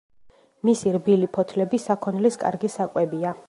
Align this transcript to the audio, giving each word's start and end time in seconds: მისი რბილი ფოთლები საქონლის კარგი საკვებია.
მისი 0.69 0.93
რბილი 0.95 1.29
ფოთლები 1.37 1.83
საქონლის 1.85 2.41
კარგი 2.45 2.73
საკვებია. 2.79 3.37